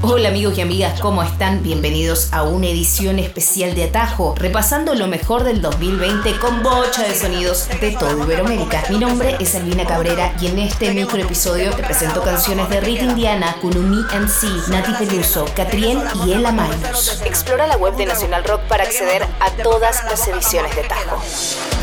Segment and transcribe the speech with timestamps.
[0.00, 1.64] Hola amigos y amigas, ¿cómo están?
[1.64, 7.16] Bienvenidos a una edición especial de Atajo, repasando lo mejor del 2020 con bocha de
[7.16, 8.84] sonidos de todo Iberoamérica.
[8.90, 13.02] Mi nombre es Albina Cabrera y en este micro episodio te presento canciones de Rita
[13.06, 17.20] Indiana, Kunumi MC, Nati Peluso, Catrien y Ella Minus.
[17.24, 21.20] Explora la web de Nacional Rock para acceder a todas las ediciones de Tajo.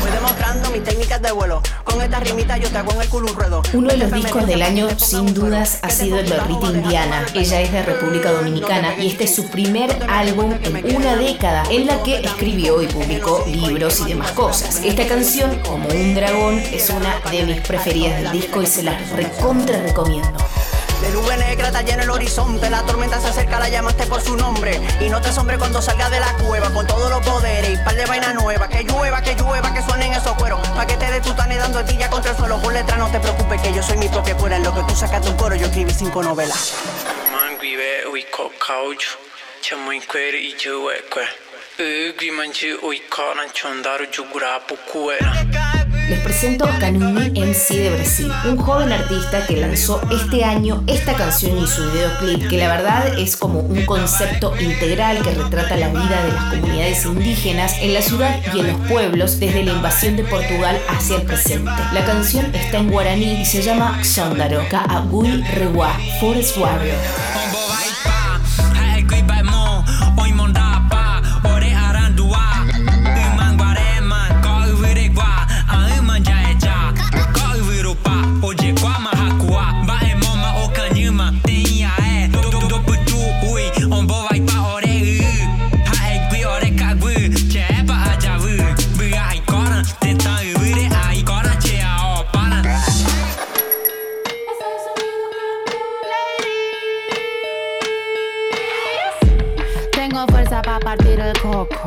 [0.00, 1.60] Voy demostrando mis técnicas de vuelo.
[1.84, 3.62] Con esta rimita yo te hago en el culo un ruedo.
[3.74, 7.26] Uno de los discos del año, sin dudas, ha sido el de Rita Indiana.
[7.34, 11.86] Ella es de República Dominicana y este es su primer álbum en una década en
[11.86, 14.80] la que escribió y publicó libros y demás cosas.
[14.84, 18.96] Esta canción, como un dragón, es una de mis preferidas del disco y se la
[19.14, 20.38] recontra recomiendo.
[21.02, 24.36] De nube negra está lleno el horizonte, la tormenta se acerca, la llamaste por su
[24.36, 24.80] nombre.
[25.00, 27.96] Y no te asombre cuando salga de la cueva con todos los poderes y par
[27.96, 28.68] de vaina nueva.
[28.68, 30.66] Que llueva, que llueva, que suenen esos cueros.
[30.68, 32.62] Pa' que te de tu dando ya contra el suelo.
[32.62, 34.56] Por letra no te preocupes que yo soy mi propia fuera.
[34.56, 36.72] En lo que tú sacas un coro, yo escribí cinco novelas.
[46.08, 51.14] Les presento a Kanumi MC de Brasil, un joven artista que lanzó este año esta
[51.14, 55.88] canción y su videoclip, que la verdad es como un concepto integral que retrata la
[55.88, 60.16] vida de las comunidades indígenas en la ciudad y en los pueblos desde la invasión
[60.16, 61.72] de Portugal hacia el presente.
[61.92, 67.45] La canción está en guaraní y se llama Xondaro, Ka'agui Rewa, Forest Warrior.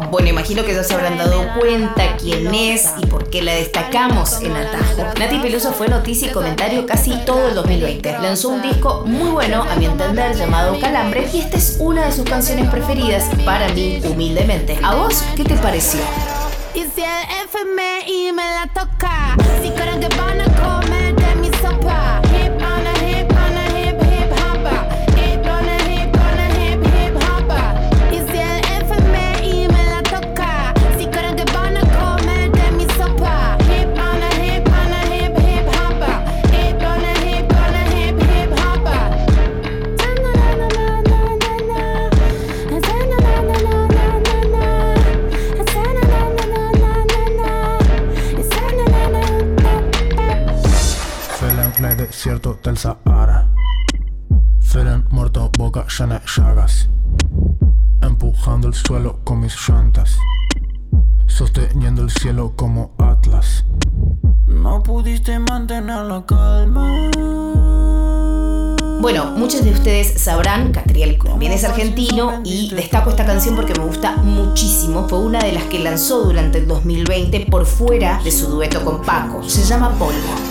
[0.09, 4.41] Bueno, imagino que ya se habrán dado cuenta quién es y por qué la destacamos
[4.41, 5.03] en Atajo.
[5.19, 8.19] Nati Peluso fue noticia y comentario casi todo el 2020.
[8.19, 12.11] Lanzó un disco muy bueno, a mi entender, llamado Calambre, y esta es una de
[12.11, 14.77] sus canciones preferidas para mí, humildemente.
[14.83, 16.01] ¿A vos qué te pareció?
[16.73, 20.88] Y si el FMI me la toca, si creen que van a comer
[52.39, 53.47] desierto del Sahara.
[54.61, 56.89] Feren muerto, boca llena de llagas.
[58.01, 60.17] Empujando el suelo con mis llantas.
[61.27, 63.65] Sosteniendo el cielo como Atlas.
[64.47, 67.09] No pudiste mantener la calma.
[69.01, 73.85] Bueno, muchos de ustedes sabrán, Catriel también es argentino y destaco esta canción porque me
[73.85, 75.07] gusta muchísimo.
[75.07, 79.01] Fue una de las que lanzó durante el 2020 por fuera de su dueto con
[79.01, 79.41] Paco.
[79.47, 80.48] Se llama Polvo.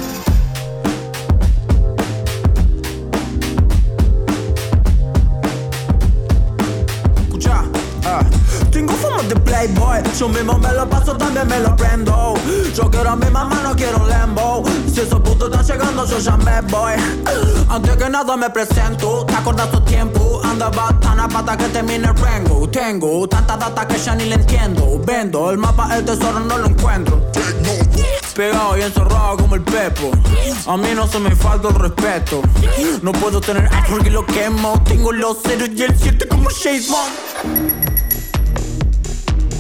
[10.19, 12.35] Yo mismo me lo paso, también me lo prendo
[12.75, 14.65] Yo quiero a mi mamá, no quiero un Lambo.
[14.93, 16.95] Si esos putos están llegando, yo ya me voy.
[17.69, 19.25] Antes que nada me presento.
[19.27, 20.41] ¿Te acuerdas tu tiempo?
[20.43, 22.69] Andaba tan a pata que termine el rango.
[22.69, 25.01] Tengo tanta data que ya ni le entiendo.
[25.07, 27.23] Vendo el mapa, el tesoro no lo encuentro.
[28.35, 30.11] Pegado y encerrado como el pepo.
[30.67, 32.43] A mí no se me falta el respeto.
[33.03, 34.83] No puedo tener algo porque lo quemo.
[34.85, 37.78] Tengo los ceros y el 7 como Bond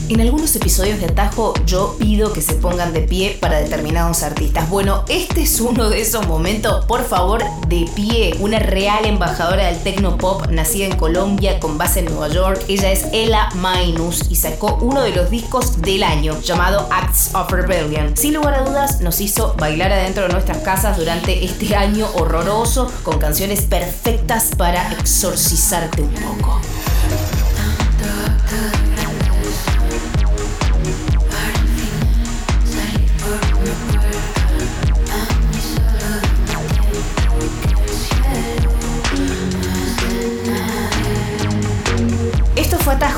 [0.08, 4.68] en algunos episodios de Atajo yo pido que se pongan de pie para determinados artistas.
[4.70, 6.84] Bueno, este es uno de esos momentos.
[6.86, 8.34] Por favor, de pie.
[8.40, 12.64] Una real embajadora del techno pop, nacida en Colombia con base en Nueva York.
[12.68, 17.50] Ella es Ella Minus y sacó uno de los discos del año llamado Acts of
[17.50, 18.16] Rebellion.
[18.16, 22.90] Sin lugar a dudas, nos hizo bailar adentro de nuestras casas durante este año horroroso
[23.02, 26.60] con canciones perfectas para exorcizarte un poco.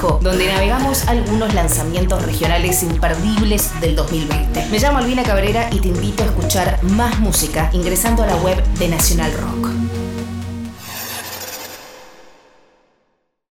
[0.01, 4.67] Donde navegamos algunos lanzamientos regionales imperdibles del 2020.
[4.71, 8.63] Me llamo Albina Cabrera y te invito a escuchar más música ingresando a la web
[8.79, 10.10] de Nacional Rock.